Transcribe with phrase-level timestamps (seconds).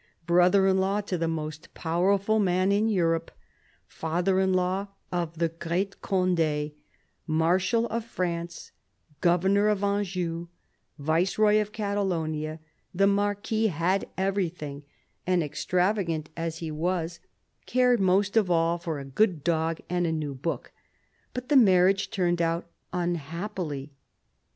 [0.25, 3.29] Brother in law to the most powerful man in Europe,
[3.85, 6.71] father in law of the great Conde,
[7.27, 8.71] Marshal of France,
[9.19, 10.47] governor of Anjou,
[10.97, 12.59] Viceroy of Catalonia,
[12.95, 14.81] the Marquis had everything;
[15.27, 17.19] and," extravagant" as he was,
[17.67, 20.11] cared most THE BISHOP OF LUgON 107 of all for a good dog and a
[20.11, 20.71] new book.
[21.35, 23.93] But the marriage turned out unhappily.